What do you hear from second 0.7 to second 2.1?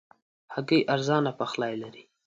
ارزانه پخلی لري.